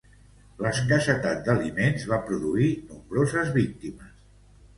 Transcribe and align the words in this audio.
L'escassetat 0.65 1.43
d'aliments 1.47 2.07
va 2.13 2.19
produir 2.31 2.71
nombroses 2.87 3.53
víctimes. 3.61 4.19